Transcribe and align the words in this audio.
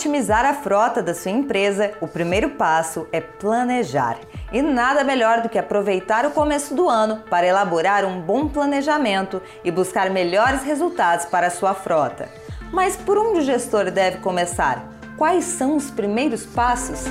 Otimizar 0.00 0.46
a 0.46 0.54
frota 0.54 1.02
da 1.02 1.12
sua 1.12 1.30
empresa, 1.30 1.92
o 2.00 2.08
primeiro 2.08 2.48
passo 2.48 3.06
é 3.12 3.20
planejar. 3.20 4.16
E 4.50 4.62
nada 4.62 5.04
melhor 5.04 5.42
do 5.42 5.48
que 5.50 5.58
aproveitar 5.58 6.24
o 6.24 6.30
começo 6.30 6.74
do 6.74 6.88
ano 6.88 7.22
para 7.28 7.46
elaborar 7.46 8.06
um 8.06 8.18
bom 8.18 8.48
planejamento 8.48 9.42
e 9.62 9.70
buscar 9.70 10.08
melhores 10.08 10.62
resultados 10.62 11.26
para 11.26 11.48
a 11.48 11.50
sua 11.50 11.74
frota. 11.74 12.30
Mas 12.72 12.96
por 12.96 13.18
onde 13.18 13.40
o 13.40 13.44
gestor 13.44 13.90
deve 13.90 14.20
começar? 14.20 14.82
Quais 15.18 15.44
são 15.44 15.76
os 15.76 15.90
primeiros 15.90 16.46
passos? 16.46 17.04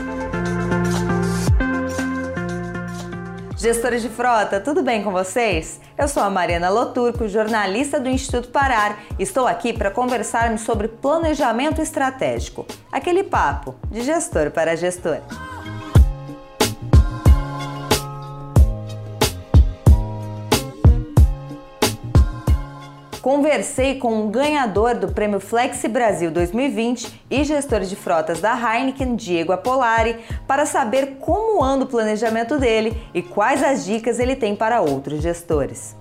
Gestores 3.59 4.01
de 4.01 4.07
frota, 4.07 4.57
tudo 4.57 4.81
bem 4.81 5.03
com 5.03 5.11
vocês? 5.11 5.81
Eu 5.97 6.07
sou 6.07 6.23
a 6.23 6.29
Mariana 6.29 6.69
Loturco, 6.69 7.27
jornalista 7.27 7.99
do 7.99 8.07
Instituto 8.07 8.47
Parar. 8.47 9.03
Estou 9.19 9.45
aqui 9.45 9.73
para 9.73 9.91
conversarmos 9.91 10.61
sobre 10.61 10.87
planejamento 10.87 11.81
estratégico. 11.81 12.65
Aquele 12.89 13.21
papo 13.21 13.75
de 13.91 14.01
gestor 14.01 14.49
para 14.49 14.77
gestor. 14.77 15.17
Conversei 23.29 23.99
com 23.99 24.25
o 24.25 24.29
ganhador 24.29 24.95
do 24.95 25.09
Prêmio 25.09 25.39
Flexi 25.39 25.87
Brasil 25.87 26.31
2020 26.31 27.25
e 27.29 27.43
gestor 27.43 27.81
de 27.81 27.95
frotas 27.95 28.41
da 28.41 28.55
Heineken, 28.55 29.15
Diego 29.15 29.51
Apolari, 29.51 30.17
para 30.47 30.65
saber 30.65 31.17
como 31.19 31.63
anda 31.63 31.85
o 31.85 31.87
planejamento 31.87 32.57
dele 32.57 32.99
e 33.13 33.21
quais 33.21 33.61
as 33.61 33.85
dicas 33.85 34.17
ele 34.19 34.35
tem 34.35 34.55
para 34.55 34.81
outros 34.81 35.21
gestores. 35.21 35.95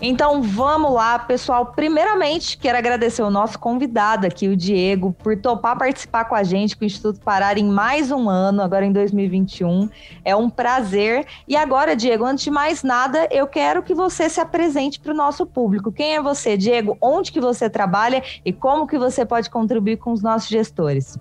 Então 0.00 0.42
vamos 0.42 0.92
lá, 0.92 1.18
pessoal. 1.18 1.66
Primeiramente, 1.66 2.56
quero 2.56 2.78
agradecer 2.78 3.22
o 3.22 3.30
nosso 3.30 3.58
convidado 3.58 4.26
aqui, 4.26 4.46
o 4.46 4.56
Diego, 4.56 5.12
por 5.12 5.36
topar 5.36 5.76
participar 5.76 6.24
com 6.26 6.36
a 6.36 6.44
gente, 6.44 6.76
com 6.76 6.84
o 6.84 6.86
Instituto 6.86 7.20
Parar 7.20 7.58
em 7.58 7.64
mais 7.64 8.12
um 8.12 8.30
ano, 8.30 8.62
agora 8.62 8.86
em 8.86 8.92
2021. 8.92 9.88
É 10.24 10.36
um 10.36 10.48
prazer. 10.48 11.26
E 11.48 11.56
agora, 11.56 11.96
Diego, 11.96 12.24
antes 12.24 12.44
de 12.44 12.50
mais 12.50 12.84
nada, 12.84 13.26
eu 13.30 13.48
quero 13.48 13.82
que 13.82 13.92
você 13.92 14.28
se 14.28 14.40
apresente 14.40 15.00
para 15.00 15.12
o 15.12 15.16
nosso 15.16 15.44
público. 15.44 15.90
Quem 15.90 16.14
é 16.14 16.22
você, 16.22 16.56
Diego? 16.56 16.96
Onde 17.02 17.32
que 17.32 17.40
você 17.40 17.68
trabalha 17.68 18.22
e 18.44 18.52
como 18.52 18.86
que 18.86 18.98
você 18.98 19.26
pode 19.26 19.50
contribuir 19.50 19.96
com 19.96 20.12
os 20.12 20.22
nossos 20.22 20.48
gestores? 20.48 21.18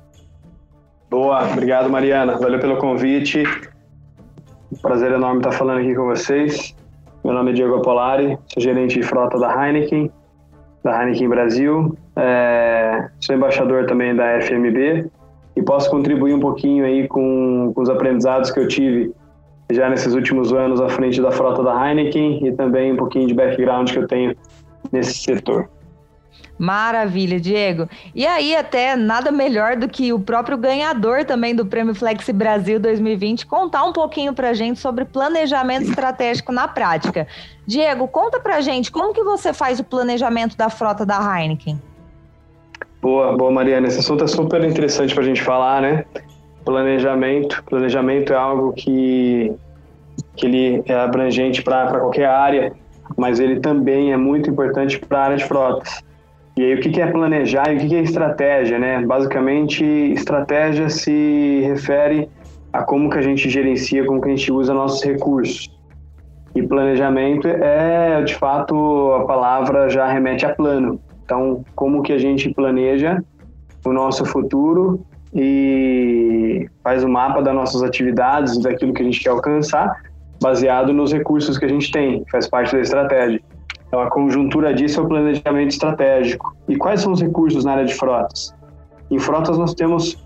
Boa, 1.09 1.51
obrigado, 1.51 1.89
Mariana. 1.89 2.37
Valeu 2.37 2.59
pelo 2.59 2.77
convite. 2.77 3.43
Prazer 4.83 5.13
enorme 5.13 5.39
estar 5.39 5.53
falando 5.53 5.79
aqui 5.79 5.95
com 5.95 6.05
vocês. 6.05 6.75
Meu 7.27 7.35
nome 7.35 7.51
é 7.51 7.53
Diego 7.55 7.75
Apolari, 7.75 8.39
sou 8.47 8.63
gerente 8.63 9.01
de 9.01 9.05
frota 9.05 9.37
da 9.37 9.51
Heineken, 9.53 10.09
da 10.81 10.97
Heineken 11.03 11.27
Brasil. 11.27 11.97
É, 12.15 13.09
sou 13.19 13.35
embaixador 13.35 13.85
também 13.85 14.15
da 14.15 14.39
FMB 14.39 15.11
e 15.57 15.61
posso 15.61 15.91
contribuir 15.91 16.33
um 16.33 16.39
pouquinho 16.39 16.85
aí 16.85 17.05
com, 17.05 17.73
com 17.75 17.81
os 17.81 17.89
aprendizados 17.89 18.49
que 18.49 18.61
eu 18.61 18.67
tive 18.69 19.13
já 19.69 19.89
nesses 19.89 20.13
últimos 20.13 20.53
anos 20.53 20.79
à 20.79 20.87
frente 20.87 21.21
da 21.21 21.29
frota 21.29 21.61
da 21.61 21.89
Heineken 21.89 22.47
e 22.47 22.53
também 22.53 22.93
um 22.93 22.95
pouquinho 22.95 23.27
de 23.27 23.33
background 23.33 23.91
que 23.91 23.99
eu 23.99 24.07
tenho 24.07 24.33
nesse 24.93 25.15
setor. 25.15 25.69
Maravilha, 26.57 27.39
Diego. 27.39 27.87
E 28.15 28.25
aí, 28.25 28.55
até 28.55 28.95
nada 28.95 29.31
melhor 29.31 29.75
do 29.75 29.87
que 29.87 30.11
o 30.11 30.19
próprio 30.19 30.57
ganhador 30.57 31.23
também 31.23 31.53
do 31.55 31.65
Prêmio 31.65 31.93
Flexi 31.93 32.33
Brasil 32.33 32.79
2020 32.79 33.45
contar 33.45 33.83
um 33.83 33.93
pouquinho 33.93 34.33
pra 34.33 34.53
gente 34.53 34.79
sobre 34.79 35.05
planejamento 35.05 35.83
estratégico 35.83 36.51
na 36.51 36.67
prática. 36.67 37.27
Diego, 37.65 38.07
conta 38.07 38.39
pra 38.39 38.59
gente 38.61 38.91
como 38.91 39.13
que 39.13 39.23
você 39.23 39.53
faz 39.53 39.79
o 39.79 39.83
planejamento 39.83 40.57
da 40.57 40.69
frota 40.69 41.05
da 41.05 41.19
Heineken. 41.19 41.79
Boa, 43.01 43.37
boa, 43.37 43.51
Mariana. 43.51 43.87
Esse 43.87 43.99
assunto 43.99 44.23
é 44.23 44.27
super 44.27 44.63
interessante 44.63 45.13
pra 45.13 45.23
gente 45.23 45.41
falar, 45.41 45.81
né? 45.81 46.05
Planejamento. 46.65 47.63
Planejamento 47.65 48.33
é 48.33 48.35
algo 48.35 48.73
que, 48.73 49.53
que 50.35 50.45
ele 50.45 50.83
é 50.85 50.95
abrangente 50.95 51.61
para 51.61 51.99
qualquer 51.99 52.25
área, 52.25 52.73
mas 53.15 53.39
ele 53.39 53.59
também 53.59 54.11
é 54.11 54.17
muito 54.17 54.49
importante 54.49 54.99
para 54.99 55.19
a 55.19 55.23
área 55.25 55.37
de 55.37 55.45
frotas. 55.45 56.06
E 56.57 56.63
aí, 56.63 56.73
o 56.73 56.79
que 56.79 56.99
é 56.99 57.05
planejar 57.05 57.71
e 57.71 57.77
o 57.77 57.79
que 57.79 57.95
é 57.95 58.01
estratégia, 58.01 58.79
né? 58.79 59.05
Basicamente, 59.05 59.85
estratégia 59.85 60.89
se 60.89 61.61
refere 61.61 62.27
a 62.73 62.81
como 62.81 63.11
que 63.11 63.17
a 63.19 63.21
gente 63.21 63.47
gerencia, 63.47 64.03
como 64.07 64.19
que 64.19 64.27
a 64.27 64.35
gente 64.35 64.51
usa 64.51 64.73
nossos 64.73 65.03
recursos. 65.03 65.69
E 66.55 66.63
planejamento 66.63 67.47
é, 67.47 68.23
de 68.23 68.33
fato, 68.33 68.75
a 69.13 69.25
palavra 69.25 69.87
já 69.87 70.07
remete 70.07 70.47
a 70.47 70.55
plano. 70.55 70.99
Então, 71.23 71.63
como 71.75 72.01
que 72.01 72.11
a 72.11 72.17
gente 72.17 72.51
planeja 72.51 73.23
o 73.85 73.93
nosso 73.93 74.25
futuro 74.25 75.05
e 75.31 76.67
faz 76.83 77.03
o 77.03 77.07
um 77.07 77.11
mapa 77.11 77.39
das 77.43 77.53
nossas 77.53 77.83
atividades, 77.83 78.57
daquilo 78.57 78.93
que 78.93 79.03
a 79.03 79.05
gente 79.05 79.19
quer 79.19 79.29
alcançar, 79.29 80.01
baseado 80.41 80.91
nos 80.91 81.13
recursos 81.13 81.55
que 81.59 81.65
a 81.65 81.69
gente 81.69 81.91
tem, 81.91 82.25
faz 82.31 82.49
parte 82.49 82.73
da 82.75 82.81
estratégia. 82.81 83.39
Então, 83.87 84.01
a 84.01 84.09
conjuntura 84.09 84.73
disso 84.73 84.99
é 84.99 85.03
o 85.03 85.07
planejamento 85.07 85.69
estratégico. 85.69 86.55
E 86.67 86.75
quais 86.75 87.01
são 87.01 87.13
os 87.13 87.21
recursos 87.21 87.63
na 87.63 87.73
área 87.73 87.85
de 87.85 87.93
frotas? 87.93 88.53
Em 89.09 89.17
frotas, 89.17 89.57
nós 89.57 89.73
temos 89.73 90.17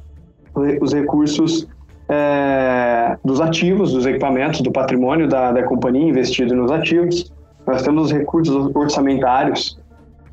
os 0.81 0.93
recursos 0.93 1.67
é, 2.09 3.17
dos 3.23 3.39
ativos, 3.39 3.93
dos 3.93 4.05
equipamentos, 4.05 4.61
do 4.61 4.71
patrimônio 4.71 5.27
da, 5.27 5.51
da 5.51 5.63
companhia 5.63 6.09
investido 6.09 6.55
nos 6.55 6.71
ativos. 6.71 7.31
Nós 7.65 7.83
temos 7.83 8.05
os 8.05 8.11
recursos 8.11 8.75
orçamentários, 8.75 9.79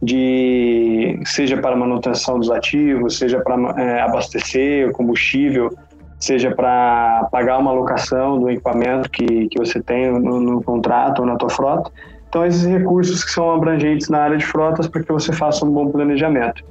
de 0.02 1.20
seja 1.24 1.56
para 1.56 1.76
manutenção 1.76 2.38
dos 2.38 2.50
ativos, 2.50 3.18
seja 3.18 3.40
para 3.40 3.56
é, 3.80 4.00
abastecer 4.00 4.88
o 4.88 4.92
combustível, 4.92 5.70
seja 6.18 6.54
para 6.54 7.28
pagar 7.30 7.58
uma 7.58 7.72
locação 7.72 8.38
do 8.38 8.50
equipamento 8.50 9.10
que, 9.10 9.48
que 9.48 9.58
você 9.58 9.82
tem 9.82 10.10
no, 10.12 10.40
no 10.40 10.62
contrato 10.62 11.20
ou 11.20 11.26
na 11.26 11.36
tua 11.36 11.50
frota. 11.50 11.90
Então, 12.28 12.44
esses 12.44 12.66
recursos 12.66 13.24
que 13.24 13.30
são 13.30 13.50
abrangentes 13.50 14.08
na 14.08 14.18
área 14.18 14.36
de 14.36 14.44
frotas 14.44 14.86
para 14.86 15.02
que 15.02 15.10
você 15.10 15.32
faça 15.32 15.64
um 15.64 15.70
bom 15.70 15.90
planejamento. 15.90 16.62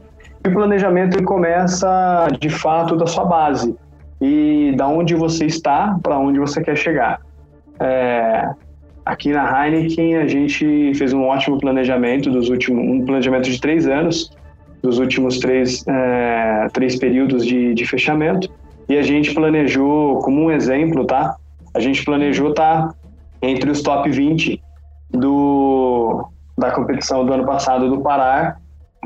E 0.46 0.50
o 0.50 0.54
planejamento 0.54 1.18
ele 1.18 1.26
começa, 1.26 2.28
de 2.40 2.50
fato, 2.50 2.96
da 2.96 3.08
sua 3.08 3.26
base 3.26 3.76
e 4.22 4.74
da 4.78 4.88
onde 4.88 5.16
você 5.16 5.46
está 5.46 5.98
para 6.02 6.18
onde 6.18 6.40
você 6.40 6.62
quer 6.62 6.76
chegar. 6.76 7.22
É, 7.80 8.50
aqui 9.04 9.32
na 9.32 9.66
Heineken, 9.66 10.18
a 10.18 10.28
gente 10.28 10.94
fez 10.94 11.12
um 11.12 11.24
ótimo 11.24 11.58
planejamento 11.58 12.30
dos 12.30 12.50
últimos, 12.50 12.84
um 12.84 13.04
planejamento 13.04 13.50
de 13.50 13.60
três 13.60 13.88
anos, 13.88 14.32
dos 14.84 15.00
últimos 15.00 15.40
três, 15.40 15.84
é, 15.88 16.68
três 16.72 16.98
períodos 16.98 17.44
de, 17.46 17.74
de 17.74 17.86
fechamento, 17.86 18.48
e 18.88 18.96
a 18.96 19.02
gente 19.02 19.34
planejou, 19.34 20.20
como 20.20 20.44
um 20.44 20.52
exemplo, 20.52 21.04
tá? 21.04 21.36
A 21.74 21.80
gente 21.80 22.06
planejou 22.06 22.52
estar 22.52 22.90
tá 22.90 22.96
entre 23.42 23.70
os 23.70 23.82
top 23.82 24.10
20 24.10 24.62
do, 25.10 26.30
da 26.58 26.72
competição 26.72 27.26
do 27.26 27.34
ano 27.34 27.46
passado 27.46 27.90
do 27.90 28.02
Pará, 28.02 28.58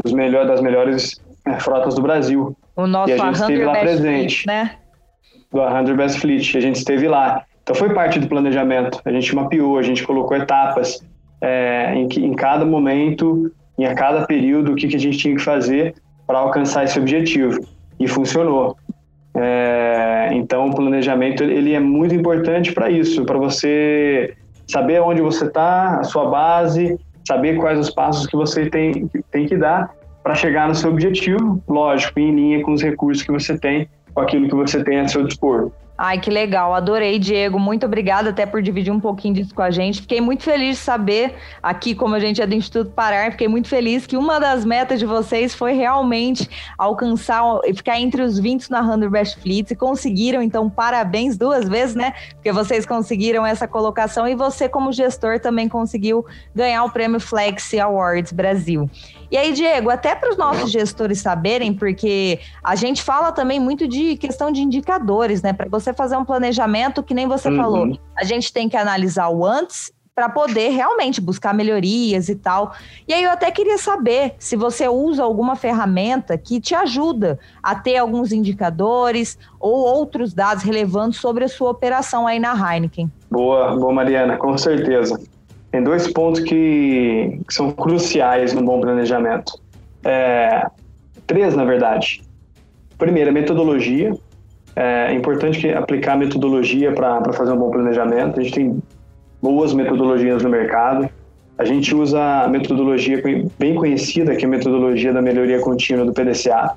dos 0.04 0.14
melhor, 0.14 0.48
das 0.48 0.62
melhores 0.62 1.22
é, 1.46 1.60
frotas 1.60 1.96
do 1.96 2.02
Brasil. 2.02 2.56
O 2.76 2.88
nosso 2.88 3.12
e 3.12 3.14
a 3.14 3.18
gente 3.18 3.36
esteve 3.36 3.66
lá 3.66 3.80
presente. 3.80 4.44
Fleet, 4.44 4.48
né? 4.48 4.76
Do 5.52 5.88
100 5.88 5.96
Best 5.96 6.20
Fleet, 6.20 6.58
a 6.58 6.62
gente 6.62 6.76
esteve 6.78 7.08
lá. 7.08 7.44
Então 7.64 7.76
foi 7.76 7.94
parte 7.94 8.20
do 8.20 8.28
planejamento. 8.28 9.02
A 9.06 9.12
gente 9.12 9.36
mapeou, 9.36 9.78
a 9.78 9.84
gente 9.84 10.04
colocou 10.04 10.36
etapas 10.38 11.06
é, 11.42 11.94
em, 11.96 12.08
que, 12.08 12.24
em 12.24 12.34
cada 12.34 12.66
momento, 12.66 13.52
em 13.78 13.86
a 13.86 13.94
cada 13.94 14.26
período, 14.26 14.72
o 14.72 14.76
que, 14.76 14.88
que 14.88 14.96
a 14.96 15.00
gente 15.00 15.18
tinha 15.18 15.36
que 15.36 15.42
fazer 15.42 15.96
para 16.26 16.40
alcançar 16.40 16.86
esse 16.86 16.98
objetivo. 16.98 17.60
E 18.00 18.08
funcionou. 18.08 18.78
É, 19.36 20.30
então 20.34 20.70
o 20.70 20.76
planejamento 20.76 21.44
ele 21.44 21.74
é 21.74 21.80
muito 21.80 22.14
importante 22.14 22.74
para 22.74 22.90
isso, 22.90 23.24
para 23.26 23.38
você 23.38 24.36
saber 24.72 25.02
onde 25.02 25.22
você 25.22 25.46
está, 25.46 26.00
a 26.00 26.04
sua 26.04 26.30
base, 26.30 27.00
saber 27.28 27.58
quais 27.58 27.80
os 27.80 27.90
passos 27.90 28.26
que 28.26 28.36
você 28.36 28.70
tem, 28.70 29.10
tem 29.32 29.46
que 29.46 29.58
dar 29.58 29.94
para 30.24 30.36
chegar 30.36 30.68
no 30.68 30.76
seu 30.76 30.92
objetivo, 30.92 31.62
lógico, 31.68 32.20
em 32.20 32.34
linha 32.34 32.64
com 32.64 32.74
os 32.74 32.82
recursos 32.82 33.24
que 33.24 33.32
você 33.32 33.58
tem, 33.58 33.90
com 34.14 34.22
aquilo 34.22 34.48
que 34.48 34.56
você 34.56 34.84
tem 34.84 35.00
a 35.00 35.08
seu 35.08 35.26
dispor. 35.26 35.72
Ai, 36.04 36.20
que 36.20 36.32
legal, 36.32 36.74
adorei, 36.74 37.20
Diego. 37.20 37.60
Muito 37.60 37.86
obrigada 37.86 38.32
até 38.32 38.44
por 38.44 38.60
dividir 38.60 38.92
um 38.92 39.00
pouquinho 39.00 39.36
disso 39.36 39.54
com 39.54 39.62
a 39.62 39.70
gente. 39.70 40.02
Fiquei 40.02 40.20
muito 40.20 40.42
feliz 40.42 40.78
de 40.78 40.84
saber, 40.84 41.36
aqui, 41.62 41.94
como 41.94 42.16
a 42.16 42.20
gente 42.20 42.42
é 42.42 42.48
do 42.48 42.56
Instituto 42.56 42.90
Parar, 42.90 43.30
fiquei 43.30 43.48
muito 43.48 43.68
feliz 43.68 44.08
que 44.08 44.18
uma 44.18 44.40
das 44.40 44.66
metas 44.66 44.98
de 44.98 45.06
vocês 45.06 45.54
foi 45.54 45.74
realmente 45.74 46.50
alcançar 46.76 47.44
e 47.66 47.74
ficar 47.76 48.00
entre 48.00 48.24
os 48.24 48.40
20 48.40 48.72
na 48.72 48.84
100 48.84 49.10
Best 49.12 49.40
Fleets 49.40 49.70
e 49.74 49.76
conseguiram, 49.76 50.42
então, 50.42 50.68
parabéns 50.68 51.38
duas 51.38 51.70
vezes, 51.70 51.94
né? 51.94 52.16
Porque 52.32 52.52
vocês 52.52 52.84
conseguiram 52.84 53.46
essa 53.46 53.68
colocação 53.68 54.28
e 54.28 54.34
você, 54.34 54.68
como 54.68 54.92
gestor, 54.92 55.40
também 55.40 55.70
conseguiu 55.70 56.26
ganhar 56.56 56.84
o 56.84 56.90
prêmio 56.90 57.20
Flex 57.20 57.76
Awards 57.76 58.32
Brasil. 58.32 58.90
E 59.30 59.38
aí, 59.38 59.54
Diego, 59.54 59.90
até 59.90 60.14
para 60.14 60.30
os 60.30 60.36
nossos 60.36 60.70
gestores 60.70 61.20
saberem, 61.20 61.74
porque 61.74 62.40
a 62.62 62.76
gente 62.76 63.02
fala 63.02 63.32
também 63.32 63.62
muito 63.62 63.88
de 63.88 64.18
questão 64.18 64.52
de 64.52 64.62
indicadores, 64.62 65.42
né? 65.42 65.54
Para 65.54 65.70
você 65.70 65.91
fazer 65.94 66.18
um 66.18 66.26
planejamento, 66.26 67.04
que 67.04 67.14
nem 67.14 67.28
você 67.28 67.50
uhum. 67.50 67.58
falou, 67.58 68.00
a 68.18 68.24
gente 68.24 68.52
tem 68.52 68.70
que 68.70 68.78
analisar 68.78 69.30
o 69.30 69.46
antes 69.46 69.92
para 70.14 70.28
poder 70.28 70.70
realmente 70.70 71.22
buscar 71.22 71.54
melhorias 71.54 72.30
e 72.30 72.36
tal. 72.36 72.74
E 73.08 73.14
aí 73.14 73.24
eu 73.24 73.32
até 73.32 73.50
queria 73.50 73.78
saber 73.78 74.36
se 74.38 74.56
você 74.56 74.88
usa 74.88 75.24
alguma 75.24 75.56
ferramenta 75.56 76.38
que 76.38 76.60
te 76.60 76.76
ajuda 76.76 77.40
a 77.64 77.74
ter 77.76 77.98
alguns 77.98 78.32
indicadores 78.32 79.38
ou 79.60 79.74
outros 79.74 80.34
dados 80.34 80.64
relevantes 80.64 81.20
sobre 81.20 81.46
a 81.46 81.48
sua 81.48 81.72
operação 81.72 82.28
aí 82.28 82.40
na 82.40 82.54
Heineken. 82.54 83.10
Boa, 83.30 83.76
boa 83.76 83.94
Mariana, 83.94 84.38
com 84.38 84.58
certeza. 84.58 85.20
Tem 85.72 85.82
dois 85.82 86.12
pontos 86.12 86.42
que, 86.42 87.40
que 87.48 87.54
são 87.54 87.72
cruciais 87.72 88.54
no 88.54 88.62
bom 88.62 88.82
planejamento. 88.82 89.54
É, 90.04 90.68
três, 91.26 91.56
na 91.56 91.64
verdade. 91.64 92.22
Primeiro, 92.98 93.32
metodologia. 93.32 94.14
É 94.76 95.14
importante 95.14 95.70
aplicar 95.70 96.18
metodologia 96.18 96.94
para 96.94 97.34
fazer 97.34 97.52
um 97.52 97.58
bom 97.58 97.70
planejamento. 97.70 98.40
A 98.40 98.44
gente 98.44 98.54
tem 98.54 98.84
boas 99.42 99.74
metodologias 99.74 100.44
no 100.44 100.50
mercado. 100.50 101.10
A 101.58 101.66
gente 101.66 101.94
usa 101.94 102.44
a 102.44 102.48
metodologia 102.48 103.22
bem 103.60 103.76
conhecida, 103.76 104.36
que 104.36 104.46
é 104.46 104.48
a 104.48 104.52
metodologia 104.52 105.14
da 105.14 105.22
melhoria 105.22 105.60
contínua 105.60 106.06
do 106.06 106.14
PDCA. 106.14 106.76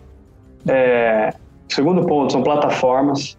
É, 0.66 1.32
segundo 1.68 2.04
ponto 2.04 2.32
são 2.32 2.42
plataformas. 2.42 3.38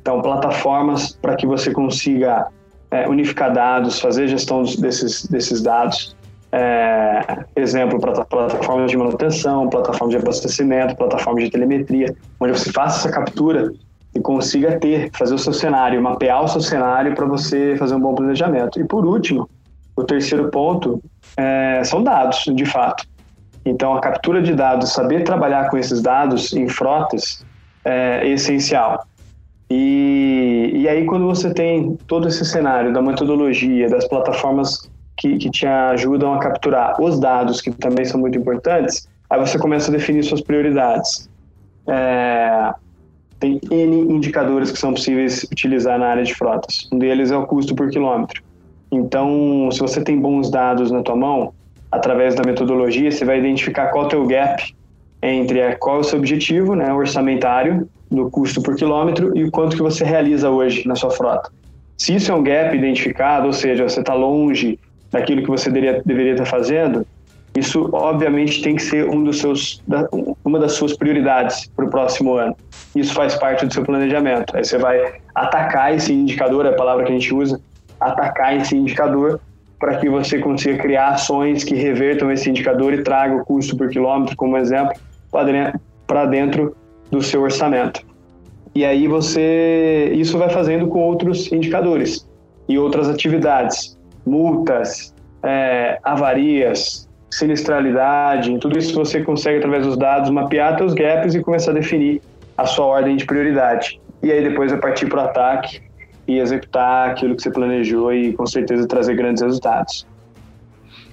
Então, 0.00 0.20
plataformas 0.20 1.18
para 1.20 1.34
que 1.34 1.46
você 1.46 1.72
consiga 1.72 2.46
é, 2.90 3.08
unificar 3.08 3.52
dados, 3.52 3.98
fazer 3.98 4.28
gestão 4.28 4.62
desses, 4.62 5.26
desses 5.26 5.62
dados. 5.62 6.14
É, 6.52 7.44
exemplo, 7.56 7.98
plataformas 7.98 8.88
de 8.88 8.96
manutenção, 8.96 9.68
plataforma 9.68 10.10
de 10.12 10.18
abastecimento, 10.18 10.94
plataforma 10.94 11.40
de 11.40 11.50
telemetria, 11.50 12.14
onde 12.38 12.52
você 12.52 12.70
faça 12.70 13.00
essa 13.00 13.10
captura 13.10 13.72
e 14.14 14.20
consiga 14.20 14.78
ter, 14.78 15.10
fazer 15.12 15.34
o 15.34 15.38
seu 15.38 15.52
cenário, 15.52 16.00
mapear 16.00 16.42
o 16.42 16.48
seu 16.48 16.60
cenário 16.60 17.14
para 17.14 17.26
você 17.26 17.76
fazer 17.76 17.94
um 17.94 18.00
bom 18.00 18.14
planejamento. 18.14 18.80
E 18.80 18.84
por 18.84 19.04
último, 19.04 19.48
o 19.96 20.04
terceiro 20.04 20.50
ponto 20.50 21.02
é, 21.36 21.82
são 21.84 22.02
dados, 22.02 22.44
de 22.54 22.64
fato. 22.64 23.04
Então, 23.64 23.94
a 23.94 24.00
captura 24.00 24.42
de 24.42 24.54
dados, 24.54 24.92
saber 24.92 25.24
trabalhar 25.24 25.70
com 25.70 25.78
esses 25.78 26.02
dados 26.02 26.52
em 26.52 26.68
frotas 26.68 27.44
é 27.84 28.28
essencial. 28.28 29.04
E, 29.70 30.70
e 30.74 30.88
aí, 30.88 31.04
quando 31.06 31.26
você 31.26 31.52
tem 31.52 31.96
todo 32.06 32.28
esse 32.28 32.44
cenário 32.44 32.92
da 32.92 33.00
metodologia, 33.00 33.88
das 33.88 34.06
plataformas 34.06 34.88
que, 35.16 35.38
que 35.38 35.50
te 35.50 35.66
ajudam 35.66 36.34
a 36.34 36.38
capturar 36.38 37.00
os 37.00 37.18
dados, 37.18 37.60
que 37.60 37.70
também 37.70 38.04
são 38.04 38.20
muito 38.20 38.38
importantes, 38.38 39.08
aí 39.30 39.40
você 39.40 39.58
começa 39.58 39.90
a 39.90 39.92
definir 39.92 40.22
suas 40.22 40.42
prioridades. 40.42 41.28
É, 41.88 42.74
tem 43.44 43.60
N 43.70 44.14
indicadores 44.14 44.72
que 44.72 44.78
são 44.78 44.94
possíveis 44.94 45.44
utilizar 45.44 45.98
na 45.98 46.06
área 46.06 46.24
de 46.24 46.34
frotas. 46.34 46.88
Um 46.90 46.98
deles 46.98 47.30
é 47.30 47.36
o 47.36 47.46
custo 47.46 47.74
por 47.74 47.90
quilômetro. 47.90 48.42
Então, 48.90 49.68
se 49.70 49.80
você 49.80 50.02
tem 50.02 50.18
bons 50.18 50.50
dados 50.50 50.90
na 50.90 51.02
tua 51.02 51.16
mão, 51.16 51.52
através 51.92 52.34
da 52.34 52.42
metodologia, 52.42 53.10
você 53.10 53.24
vai 53.24 53.38
identificar 53.38 53.88
qual 53.88 54.04
é 54.04 54.06
o 54.06 54.08
teu 54.08 54.26
gap 54.26 54.74
entre 55.22 55.76
qual 55.76 55.96
é 55.96 56.00
o 56.00 56.04
seu 56.04 56.18
objetivo 56.18 56.74
né, 56.74 56.92
orçamentário 56.92 57.88
do 58.10 58.30
custo 58.30 58.62
por 58.62 58.76
quilômetro 58.76 59.36
e 59.36 59.44
o 59.44 59.50
quanto 59.50 59.76
que 59.76 59.82
você 59.82 60.04
realiza 60.04 60.48
hoje 60.50 60.86
na 60.86 60.94
sua 60.94 61.10
frota. 61.10 61.50
Se 61.96 62.14
isso 62.14 62.30
é 62.30 62.34
um 62.34 62.42
gap 62.42 62.76
identificado, 62.76 63.46
ou 63.46 63.52
seja, 63.52 63.86
você 63.86 64.00
está 64.00 64.14
longe 64.14 64.78
daquilo 65.10 65.42
que 65.42 65.48
você 65.48 65.70
deveria, 65.70 66.02
deveria 66.04 66.32
estar 66.32 66.46
fazendo, 66.46 67.06
isso 67.56 67.88
obviamente 67.92 68.62
tem 68.62 68.74
que 68.74 68.82
ser 68.82 69.08
um 69.08 69.22
dos 69.22 69.38
seus, 69.38 69.82
uma 70.44 70.58
das 70.58 70.72
suas 70.72 70.96
prioridades 70.96 71.70
para 71.76 71.84
o 71.84 71.90
próximo 71.90 72.34
ano. 72.34 72.56
Isso 72.96 73.14
faz 73.14 73.34
parte 73.36 73.64
do 73.64 73.72
seu 73.72 73.84
planejamento. 73.84 74.56
Aí 74.56 74.64
você 74.64 74.76
vai 74.76 75.14
atacar 75.34 75.94
esse 75.94 76.12
indicador, 76.12 76.66
é 76.66 76.70
a 76.70 76.74
palavra 76.74 77.04
que 77.04 77.12
a 77.12 77.14
gente 77.14 77.32
usa, 77.32 77.60
atacar 78.00 78.56
esse 78.56 78.76
indicador 78.76 79.40
para 79.78 79.98
que 79.98 80.08
você 80.08 80.38
consiga 80.38 80.78
criar 80.78 81.10
ações 81.10 81.62
que 81.62 81.74
revertam 81.74 82.30
esse 82.32 82.48
indicador 82.50 82.92
e 82.92 83.02
tragam 83.02 83.38
o 83.38 83.44
custo 83.44 83.76
por 83.76 83.88
quilômetro, 83.88 84.36
como 84.36 84.56
exemplo, 84.56 84.94
para 86.06 86.26
dentro 86.26 86.76
do 87.10 87.22
seu 87.22 87.42
orçamento. 87.42 88.00
E 88.74 88.84
aí 88.84 89.06
você, 89.06 90.10
isso 90.14 90.36
vai 90.38 90.48
fazendo 90.48 90.88
com 90.88 91.00
outros 91.00 91.52
indicadores 91.52 92.28
e 92.68 92.76
outras 92.78 93.08
atividades, 93.08 93.96
multas, 94.26 95.14
é, 95.42 95.98
avarias, 96.02 97.08
sinistralidade, 97.34 98.56
tudo 98.60 98.78
isso 98.78 98.94
você 98.94 99.20
consegue 99.20 99.58
através 99.58 99.84
dos 99.84 99.96
dados 99.96 100.30
mapear 100.30 100.78
seus 100.78 100.94
gaps 100.94 101.34
e 101.34 101.42
começar 101.42 101.72
a 101.72 101.74
definir 101.74 102.22
a 102.56 102.64
sua 102.64 102.86
ordem 102.86 103.16
de 103.16 103.26
prioridade. 103.26 104.00
E 104.22 104.30
aí 104.30 104.48
depois 104.48 104.72
é 104.72 104.76
partir 104.76 105.08
para 105.08 105.22
o 105.22 105.24
ataque 105.24 105.82
e 106.28 106.38
executar 106.38 107.10
aquilo 107.10 107.34
que 107.34 107.42
você 107.42 107.50
planejou 107.50 108.14
e 108.14 108.32
com 108.34 108.46
certeza 108.46 108.86
trazer 108.86 109.16
grandes 109.16 109.42
resultados. 109.42 110.06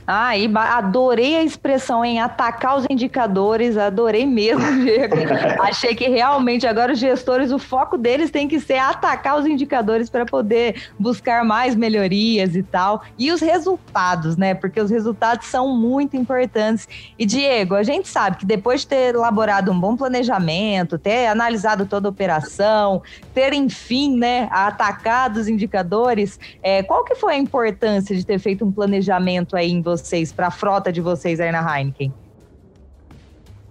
Ah, 0.06 0.38
e 0.38 0.52
adorei 0.56 1.36
a 1.36 1.44
expressão 1.44 2.04
em 2.04 2.20
atacar 2.20 2.78
os 2.78 2.86
indicadores, 2.90 3.78
adorei 3.78 4.26
mesmo, 4.26 4.62
Diego. 4.84 5.16
Achei 5.62 5.96
que 5.96 6.08
realmente 6.08 6.66
agora 6.68 6.94
os 6.94 7.00
gestores, 7.00 7.52
o 7.52 7.60
foco 7.60 7.98
deles 7.98 8.32
tem 8.32 8.48
que 8.48 8.60
ser 8.60 8.78
atacar 8.78 9.40
os 9.40 9.46
indicadores 9.46 10.10
para 10.10 10.26
poder 10.26 10.90
buscar 11.00 11.44
mais 11.44 11.76
melhorias 11.76 12.56
e 12.56 12.64
tal. 12.64 13.04
E 13.18 13.32
os 13.32 13.42
resultados, 13.42 14.36
né? 14.38 14.54
Porque 14.54 14.80
os 14.80 14.90
resultados 14.90 15.48
são 15.48 15.76
muito 15.76 16.18
importantes. 16.18 16.88
E, 17.18 17.26
Diego, 17.26 17.76
a 17.76 17.84
gente 17.84 18.08
sabe 18.08 18.38
que 18.38 18.46
depois 18.46 18.82
de 18.82 18.88
ter 18.88 19.16
elaborado 19.16 19.72
um 19.72 19.80
bom 19.80 19.96
planejamento, 19.96 20.98
ter 20.98 21.28
analisado 21.28 21.86
toda 21.86 22.08
a 22.08 22.12
operação, 22.12 23.02
ter, 23.34 23.54
enfim, 23.54 24.18
né, 24.18 24.48
atacado 24.52 25.38
os 25.38 25.48
indicadores, 25.48 26.40
é, 26.62 26.84
qual 26.84 27.04
que 27.04 27.16
foi 27.16 27.36
a 27.36 27.38
importância 27.38 28.16
de 28.16 28.26
ter 28.26 28.40
feito 28.40 28.66
um 28.66 28.72
planejamento 28.72 29.56
aí 29.56 29.72
em 29.72 29.82
vocês, 29.98 30.32
para 30.32 30.48
a 30.48 30.52
frota 30.52 30.92
de 30.92 31.02
vocês 31.02 31.40
aí 31.40 31.52
na 31.52 31.60
Heineken? 31.60 32.14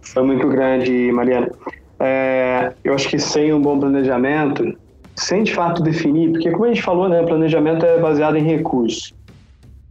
Foi 0.03 0.23
muito 0.23 0.49
grande, 0.49 1.11
Mariana. 1.13 1.51
É, 1.99 2.73
eu 2.83 2.95
acho 2.95 3.09
que 3.09 3.19
sem 3.19 3.53
um 3.53 3.61
bom 3.61 3.79
planejamento, 3.79 4.77
sem 5.17 5.43
de 5.43 5.55
fato 5.55 5.83
definir, 5.83 6.33
porque 6.33 6.51
como 6.51 6.65
a 6.65 6.69
gente 6.69 6.83
falou, 6.83 7.09
né, 7.09 7.23
planejamento 7.23 7.85
é 7.85 7.99
baseado 7.99 8.37
em 8.37 8.43
recurso. 8.43 9.15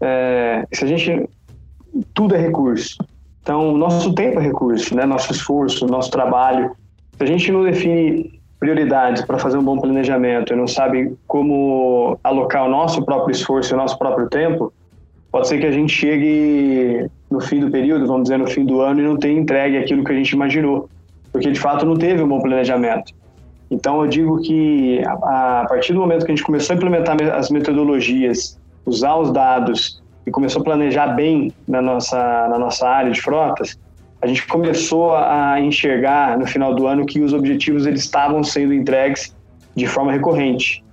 É, 0.01 0.65
se 0.71 0.85
a 0.85 0.87
gente 0.87 1.29
tudo 2.13 2.35
é 2.35 2.37
recurso. 2.37 2.97
Então, 3.41 3.75
nosso 3.75 4.13
tempo 4.13 4.39
é 4.39 4.43
recurso, 4.43 4.95
né? 4.95 5.05
Nosso 5.05 5.31
esforço, 5.31 5.87
nosso 5.87 6.11
trabalho. 6.11 6.71
Se 7.17 7.23
a 7.23 7.25
gente 7.25 7.51
não 7.51 7.63
define 7.63 8.39
prioridades 8.59 9.23
para 9.23 9.39
fazer 9.39 9.57
um 9.57 9.63
bom 9.63 9.79
planejamento 9.79 10.53
e 10.53 10.55
não 10.55 10.67
sabe 10.67 11.17
como 11.25 12.19
alocar 12.23 12.65
o 12.65 12.69
nosso 12.69 13.03
próprio 13.03 13.31
esforço 13.31 13.73
e 13.73 13.75
o 13.75 13.77
nosso 13.77 13.97
próprio 13.97 14.27
tempo, 14.27 14.71
pode 15.31 15.47
ser 15.47 15.59
que 15.59 15.65
a 15.65 15.71
gente 15.71 15.93
chegue 15.93 17.09
no 17.29 17.39
fim 17.39 17.59
do 17.59 17.69
período, 17.69 18.07
vamos 18.07 18.23
dizer, 18.23 18.37
no 18.37 18.47
fim 18.47 18.65
do 18.65 18.81
ano, 18.81 18.99
e 18.99 19.03
não 19.03 19.17
tenha 19.17 19.39
entregue 19.39 19.77
aquilo 19.77 20.03
que 20.03 20.11
a 20.11 20.15
gente 20.15 20.31
imaginou, 20.31 20.89
porque 21.31 21.51
de 21.51 21.59
fato 21.59 21.85
não 21.85 21.95
teve 21.95 22.21
um 22.23 22.27
bom 22.27 22.39
planejamento. 22.39 23.13
Então 23.69 24.01
eu 24.01 24.07
digo 24.07 24.41
que 24.41 25.01
a, 25.05 25.61
a 25.61 25.65
partir 25.67 25.93
do 25.93 25.99
momento 25.99 26.25
que 26.25 26.31
a 26.31 26.35
gente 26.35 26.43
começou 26.43 26.73
a 26.73 26.77
implementar 26.77 27.15
as 27.35 27.51
metodologias, 27.51 28.59
usar 28.85 29.15
os 29.17 29.31
dados 29.31 30.01
e 30.25 30.31
começou 30.31 30.61
a 30.61 30.65
planejar 30.65 31.07
bem 31.09 31.53
na 31.67 31.81
nossa, 31.81 32.47
na 32.49 32.57
nossa 32.57 32.87
área 32.87 33.11
de 33.11 33.21
frotas, 33.21 33.77
a 34.21 34.27
gente 34.27 34.45
começou 34.47 35.15
a 35.15 35.61
enxergar 35.61 36.37
no 36.37 36.47
final 36.47 36.73
do 36.73 36.87
ano 36.87 37.05
que 37.05 37.21
os 37.21 37.31
objetivos 37.31 37.85
eles 37.85 38.01
estavam 38.01 38.43
sendo 38.43 38.73
entregues 38.73 39.35
de 39.75 39.85
forma 39.85 40.11
recorrente. 40.11 40.83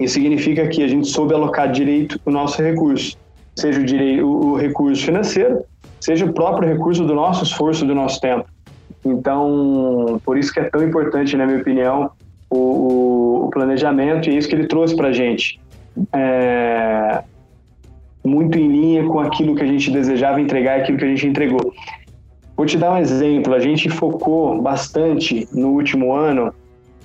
Isso 0.00 0.14
significa 0.14 0.66
que 0.66 0.82
a 0.82 0.88
gente 0.88 1.06
soube 1.06 1.34
alocar 1.34 1.70
direito 1.70 2.18
o 2.24 2.30
nosso 2.30 2.60
recurso 2.60 3.16
seja 3.56 3.80
o, 3.80 3.84
direito, 3.84 4.26
o 4.26 4.56
recurso 4.56 5.04
financeiro, 5.04 5.64
seja 6.00 6.24
o 6.24 6.32
próprio 6.32 6.68
recurso 6.68 7.04
do 7.04 7.14
nosso 7.14 7.44
esforço, 7.44 7.84
do 7.84 7.94
nosso 7.94 8.20
tempo. 8.20 8.46
Então, 9.04 10.20
por 10.24 10.36
isso 10.36 10.52
que 10.52 10.60
é 10.60 10.64
tão 10.64 10.82
importante, 10.82 11.36
na 11.36 11.46
minha 11.46 11.60
opinião, 11.60 12.10
o, 12.50 13.46
o 13.46 13.50
planejamento 13.50 14.28
e 14.28 14.34
é 14.34 14.38
isso 14.38 14.48
que 14.48 14.54
ele 14.54 14.66
trouxe 14.66 14.94
para 14.94 15.08
a 15.08 15.12
gente. 15.12 15.60
É, 16.12 17.22
muito 18.24 18.58
em 18.58 18.68
linha 18.68 19.04
com 19.06 19.20
aquilo 19.20 19.54
que 19.54 19.62
a 19.62 19.66
gente 19.66 19.90
desejava 19.90 20.40
entregar 20.40 20.80
aquilo 20.80 20.98
que 20.98 21.04
a 21.04 21.08
gente 21.08 21.26
entregou. 21.26 21.72
Vou 22.56 22.66
te 22.66 22.76
dar 22.76 22.92
um 22.92 22.98
exemplo. 22.98 23.54
A 23.54 23.60
gente 23.60 23.88
focou 23.88 24.60
bastante 24.60 25.48
no 25.52 25.68
último 25.68 26.12
ano 26.14 26.52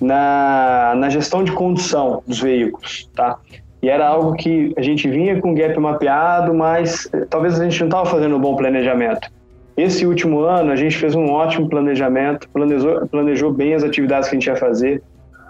na, 0.00 0.94
na 0.96 1.08
gestão 1.08 1.44
de 1.44 1.52
condução 1.52 2.22
dos 2.26 2.40
veículos, 2.40 3.08
tá? 3.14 3.38
E 3.82 3.88
era 3.88 4.06
algo 4.06 4.34
que 4.34 4.72
a 4.76 4.82
gente 4.82 5.08
vinha 5.08 5.40
com 5.40 5.54
gap 5.54 5.78
mapeado, 5.80 6.54
mas 6.54 7.08
eh, 7.12 7.26
talvez 7.28 7.60
a 7.60 7.64
gente 7.64 7.80
não 7.80 7.88
estava 7.88 8.06
fazendo 8.06 8.36
um 8.36 8.40
bom 8.40 8.54
planejamento. 8.54 9.28
Esse 9.76 10.06
último 10.06 10.40
ano 10.40 10.70
a 10.70 10.76
gente 10.76 10.96
fez 10.96 11.16
um 11.16 11.30
ótimo 11.30 11.68
planejamento, 11.68 12.48
planejou, 12.50 13.08
planejou 13.08 13.52
bem 13.52 13.74
as 13.74 13.82
atividades 13.82 14.28
que 14.28 14.36
a 14.36 14.38
gente 14.38 14.46
ia 14.46 14.56
fazer, 14.56 15.02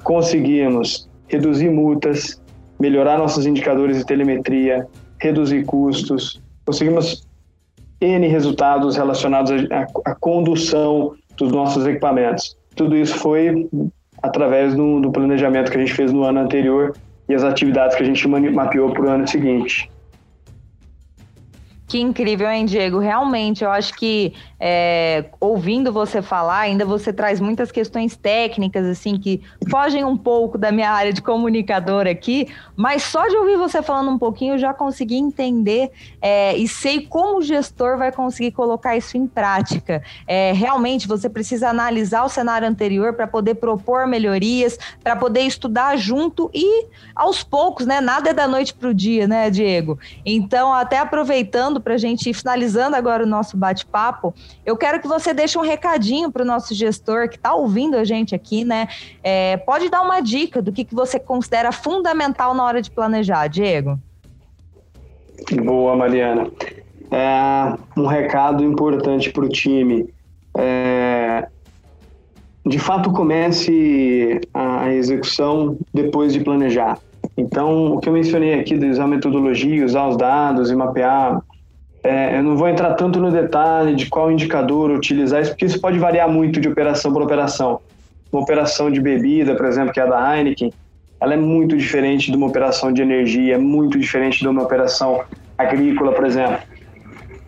conseguimos 0.02 1.08
reduzir 1.28 1.68
multas, 1.68 2.40
melhorar 2.80 3.18
nossos 3.18 3.44
indicadores 3.44 3.98
de 3.98 4.06
telemetria, 4.06 4.86
reduzir 5.18 5.64
custos, 5.64 6.40
conseguimos 6.64 7.26
N 8.00 8.26
resultados 8.26 8.96
relacionados 8.96 9.52
à, 10.04 10.14
condução 10.14 11.14
dos 11.36 11.52
nossos 11.52 11.86
equipamentos. 11.86 12.56
Tudo 12.74 12.96
isso 12.96 13.16
foi 13.18 13.68
através 14.22 14.74
do, 14.74 15.00
do 15.00 15.12
planejamento 15.12 15.70
que 15.70 15.76
a 15.76 15.80
gente 15.80 15.92
fez 15.92 16.12
no 16.12 16.24
ano 16.24 16.40
anterior 16.40 16.94
e 17.28 17.34
as 17.34 17.44
atividades 17.44 17.96
que 17.96 18.02
a 18.02 18.06
gente 18.06 18.26
mapeou 18.26 18.92
para 18.92 19.02
o 19.02 19.08
ano 19.08 19.28
seguinte. 19.28 19.90
Que 21.92 22.00
incrível, 22.00 22.48
hein, 22.48 22.64
Diego? 22.64 22.98
Realmente, 22.98 23.62
eu 23.62 23.70
acho 23.70 23.92
que 23.92 24.32
é, 24.58 25.26
ouvindo 25.38 25.92
você 25.92 26.22
falar, 26.22 26.60
ainda 26.60 26.86
você 26.86 27.12
traz 27.12 27.38
muitas 27.38 27.70
questões 27.70 28.16
técnicas, 28.16 28.86
assim, 28.86 29.18
que 29.18 29.42
fogem 29.68 30.02
um 30.02 30.16
pouco 30.16 30.56
da 30.56 30.72
minha 30.72 30.90
área 30.90 31.12
de 31.12 31.20
comunicador 31.20 32.06
aqui, 32.06 32.48
mas 32.74 33.02
só 33.02 33.28
de 33.28 33.36
ouvir 33.36 33.58
você 33.58 33.82
falando 33.82 34.10
um 34.10 34.18
pouquinho, 34.18 34.54
eu 34.54 34.58
já 34.58 34.72
consegui 34.72 35.16
entender 35.16 35.90
é, 36.22 36.56
e 36.56 36.66
sei 36.66 37.06
como 37.06 37.40
o 37.40 37.42
gestor 37.42 37.98
vai 37.98 38.10
conseguir 38.10 38.52
colocar 38.52 38.96
isso 38.96 39.18
em 39.18 39.26
prática. 39.26 40.02
É, 40.26 40.52
realmente, 40.52 41.06
você 41.06 41.28
precisa 41.28 41.68
analisar 41.68 42.24
o 42.24 42.28
cenário 42.30 42.66
anterior 42.66 43.12
para 43.12 43.26
poder 43.26 43.56
propor 43.56 44.06
melhorias, 44.06 44.78
para 45.04 45.14
poder 45.14 45.40
estudar 45.42 45.96
junto 45.96 46.50
e 46.54 46.86
aos 47.14 47.42
poucos, 47.42 47.84
né? 47.84 48.00
Nada 48.00 48.30
é 48.30 48.32
da 48.32 48.48
noite 48.48 48.72
para 48.72 48.88
o 48.88 48.94
dia, 48.94 49.26
né, 49.26 49.50
Diego? 49.50 49.98
Então, 50.24 50.72
até 50.72 50.96
aproveitando 50.96 51.81
para 51.82 51.94
a 51.94 51.98
gente 51.98 52.30
ir 52.30 52.34
finalizando 52.34 52.96
agora 52.96 53.24
o 53.24 53.26
nosso 53.26 53.56
bate-papo, 53.56 54.34
eu 54.64 54.76
quero 54.76 55.00
que 55.00 55.08
você 55.08 55.34
deixe 55.34 55.58
um 55.58 55.62
recadinho 55.62 56.30
para 56.30 56.42
o 56.42 56.46
nosso 56.46 56.74
gestor 56.74 57.28
que 57.28 57.36
está 57.36 57.54
ouvindo 57.54 57.96
a 57.96 58.04
gente 58.04 58.34
aqui, 58.34 58.64
né? 58.64 58.88
É, 59.22 59.56
pode 59.58 59.88
dar 59.90 60.02
uma 60.02 60.20
dica 60.20 60.62
do 60.62 60.72
que, 60.72 60.84
que 60.84 60.94
você 60.94 61.18
considera 61.18 61.72
fundamental 61.72 62.54
na 62.54 62.64
hora 62.64 62.80
de 62.80 62.90
planejar, 62.90 63.48
Diego? 63.48 63.98
Boa, 65.64 65.96
Mariana. 65.96 66.50
É, 67.10 67.76
um 67.96 68.06
recado 68.06 68.64
importante 68.64 69.30
para 69.30 69.44
o 69.44 69.48
time. 69.48 70.08
É, 70.56 71.48
de 72.64 72.78
fato, 72.78 73.12
comece 73.12 74.40
a 74.54 74.92
execução 74.92 75.76
depois 75.92 76.32
de 76.32 76.40
planejar. 76.40 76.98
Então, 77.36 77.94
o 77.94 78.00
que 78.00 78.08
eu 78.08 78.12
mencionei 78.12 78.54
aqui 78.54 78.78
de 78.78 78.86
usar 78.86 79.06
metodologia, 79.06 79.84
usar 79.84 80.08
os 80.08 80.16
dados 80.16 80.70
e 80.70 80.76
mapear 80.76 81.42
é, 82.02 82.38
eu 82.38 82.42
não 82.42 82.56
vou 82.56 82.68
entrar 82.68 82.94
tanto 82.94 83.20
no 83.20 83.30
detalhe 83.30 83.94
de 83.94 84.06
qual 84.06 84.30
indicador 84.30 84.90
utilizar 84.90 85.40
isso, 85.40 85.52
porque 85.52 85.66
isso 85.66 85.80
pode 85.80 85.98
variar 85.98 86.28
muito 86.28 86.60
de 86.60 86.68
operação 86.68 87.12
para 87.12 87.22
operação. 87.22 87.80
Uma 88.32 88.42
operação 88.42 88.90
de 88.90 89.00
bebida, 89.00 89.54
por 89.54 89.66
exemplo, 89.66 89.92
que 89.92 90.00
é 90.00 90.02
a 90.02 90.06
da 90.06 90.36
Heineken, 90.36 90.72
ela 91.20 91.34
é 91.34 91.36
muito 91.36 91.76
diferente 91.76 92.30
de 92.30 92.36
uma 92.36 92.48
operação 92.48 92.92
de 92.92 93.00
energia, 93.00 93.54
é 93.54 93.58
muito 93.58 93.98
diferente 93.98 94.40
de 94.40 94.48
uma 94.48 94.62
operação 94.62 95.22
agrícola, 95.56 96.12
por 96.12 96.26
exemplo. 96.26 96.58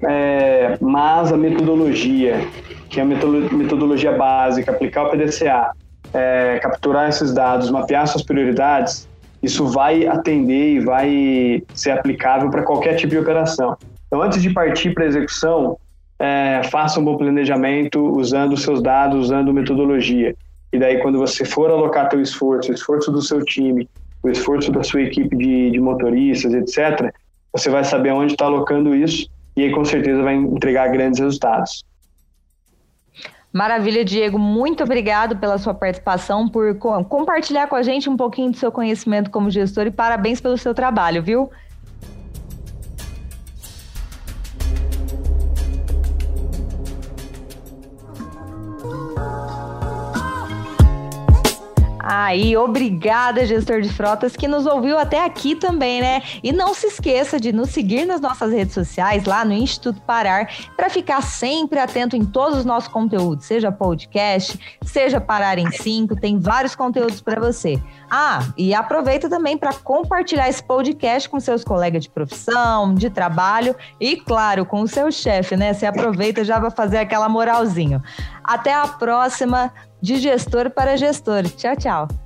É, 0.06 0.78
mas 0.80 1.32
a 1.32 1.37
metodologia, 1.37 2.46
que 2.88 3.00
é 3.00 3.02
a 3.02 3.06
metodologia 3.06 4.12
básica, 4.12 4.70
aplicar 4.70 5.06
o 5.06 5.11
PDCA, 5.11 5.73
é, 6.12 6.61
capturar 6.62 7.08
esses 7.08 7.34
dados, 7.34 7.70
mapear 7.70 8.06
suas 8.06 8.23
prioridades, 8.23 9.08
isso 9.42 9.66
vai 9.66 10.06
atender 10.06 10.76
e 10.76 10.80
vai 10.80 11.62
ser 11.75 11.90
aplicável 11.90 12.50
para 12.50 12.62
qualquer 12.62 12.94
tipo 12.94 13.11
de 13.11 13.18
operação. 13.18 13.76
Então, 14.06 14.23
antes 14.23 14.40
de 14.42 14.50
partir 14.50 14.94
para 14.94 15.04
a 15.04 15.06
execução, 15.06 15.78
é, 16.18 16.62
faça 16.70 17.00
um 17.00 17.04
bom 17.04 17.16
planejamento 17.16 18.00
usando 18.16 18.56
seus 18.56 18.82
dados, 18.82 19.26
usando 19.26 19.52
metodologia. 19.52 20.34
E 20.73 20.78
daí, 20.78 20.99
quando 21.00 21.18
você 21.18 21.44
for 21.44 21.70
alocar 21.70 22.08
teu 22.08 22.20
esforço, 22.20 22.70
o 22.70 22.75
esforço 22.75 23.11
do 23.11 23.23
seu 23.23 23.44
time, 23.44 23.88
o 24.23 24.28
esforço 24.28 24.73
da 24.73 24.82
sua 24.82 25.02
equipe 25.02 25.37
de, 25.37 25.70
de 25.70 25.80
motoristas, 25.80 26.54
etc., 26.54 27.12
você 27.52 27.70
vai 27.70 27.84
saber 27.84 28.11
onde 28.11 28.32
está 28.32 28.46
alocando 28.46 28.94
isso 28.94 29.28
e 29.56 29.62
aí, 29.62 29.73
com 29.73 29.84
certeza, 29.84 30.23
vai 30.23 30.34
entregar 30.34 30.88
grandes 30.88 31.20
resultados. 31.20 31.84
Maravilha, 33.52 34.04
Diego. 34.04 34.37
Muito 34.37 34.82
obrigado 34.82 35.37
pela 35.37 35.58
sua 35.58 35.73
participação, 35.73 36.49
por 36.49 36.76
compartilhar 37.08 37.68
com 37.68 37.76
a 37.76 37.82
gente 37.82 38.11
um 38.11 38.16
pouquinho 38.16 38.50
do 38.50 38.56
seu 38.56 38.73
conhecimento 38.73 39.30
como 39.30 39.49
gestor 39.49 39.87
e 39.87 39.92
parabéns 39.92 40.40
pelo 40.40 40.58
seu 40.58 40.75
trabalho, 40.75 41.23
viu? 41.23 41.49
Aí, 52.34 52.56
obrigada, 52.56 53.46
gestor 53.46 53.80
de 53.80 53.88
frotas, 53.88 54.34
que 54.34 54.48
nos 54.48 54.66
ouviu 54.66 54.98
até 54.98 55.24
aqui 55.24 55.54
também, 55.54 56.00
né? 56.00 56.20
E 56.42 56.50
não 56.50 56.74
se 56.74 56.88
esqueça 56.88 57.38
de 57.38 57.52
nos 57.52 57.70
seguir 57.70 58.04
nas 58.04 58.20
nossas 58.20 58.52
redes 58.52 58.74
sociais, 58.74 59.24
lá 59.24 59.44
no 59.44 59.52
Instituto 59.52 60.02
Parar, 60.02 60.50
para 60.76 60.90
ficar 60.90 61.22
sempre 61.22 61.78
atento 61.78 62.16
em 62.16 62.24
todos 62.24 62.58
os 62.58 62.64
nossos 62.64 62.88
conteúdos, 62.88 63.46
seja 63.46 63.70
podcast, 63.70 64.58
seja 64.82 65.20
Parar 65.20 65.58
em 65.58 65.70
5, 65.70 66.16
tem 66.16 66.40
vários 66.40 66.74
conteúdos 66.74 67.20
para 67.20 67.40
você. 67.40 67.80
Ah, 68.10 68.40
e 68.58 68.74
aproveita 68.74 69.28
também 69.28 69.56
para 69.56 69.72
compartilhar 69.72 70.48
esse 70.48 70.62
podcast 70.62 71.28
com 71.28 71.38
seus 71.38 71.62
colegas 71.62 72.02
de 72.02 72.10
profissão, 72.10 72.96
de 72.96 73.10
trabalho 73.10 73.76
e, 74.00 74.16
claro, 74.16 74.66
com 74.66 74.80
o 74.80 74.88
seu 74.88 75.12
chefe, 75.12 75.56
né? 75.56 75.72
Você 75.72 75.86
aproveita 75.86 76.42
já 76.42 76.58
para 76.58 76.72
fazer 76.72 76.98
aquela 76.98 77.28
moralzinho. 77.28 78.02
Até 78.42 78.74
a 78.74 78.88
próxima 78.88 79.72
de 80.02 80.16
gestor 80.16 80.68
para 80.70 80.96
gestor. 80.96 81.44
Tchau, 81.44 81.76
tchau. 81.76 82.23